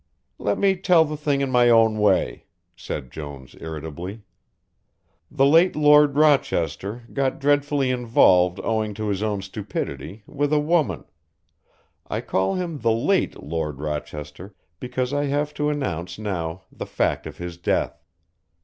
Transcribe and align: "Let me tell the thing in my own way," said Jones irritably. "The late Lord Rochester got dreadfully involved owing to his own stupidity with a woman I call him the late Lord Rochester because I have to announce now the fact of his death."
"Let 0.39 0.57
me 0.57 0.75
tell 0.77 1.05
the 1.05 1.15
thing 1.15 1.41
in 1.41 1.51
my 1.51 1.69
own 1.69 1.99
way," 1.99 2.45
said 2.75 3.11
Jones 3.11 3.55
irritably. 3.61 4.23
"The 5.29 5.45
late 5.45 5.75
Lord 5.75 6.15
Rochester 6.15 7.03
got 7.13 7.37
dreadfully 7.39 7.91
involved 7.91 8.59
owing 8.63 8.95
to 8.95 9.09
his 9.09 9.21
own 9.21 9.43
stupidity 9.43 10.23
with 10.25 10.51
a 10.53 10.59
woman 10.59 11.05
I 12.07 12.21
call 12.21 12.55
him 12.55 12.79
the 12.79 12.91
late 12.91 13.43
Lord 13.43 13.79
Rochester 13.79 14.55
because 14.79 15.13
I 15.13 15.25
have 15.25 15.53
to 15.53 15.69
announce 15.69 16.17
now 16.17 16.63
the 16.71 16.87
fact 16.87 17.27
of 17.27 17.37
his 17.37 17.57
death." 17.57 18.03